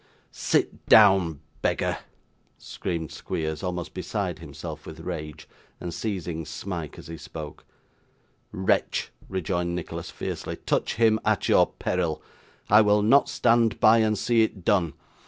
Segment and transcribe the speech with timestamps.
[0.31, 1.99] 'Sit down, beggar!'
[2.57, 5.47] screamed Squeers, almost beside himself with rage,
[5.79, 7.65] and seizing Smike as he spoke.
[8.51, 12.19] 'Wretch,' rejoined Nicholas, fiercely, 'touch him at your peril!
[12.67, 14.93] I will not stand by, and see it done.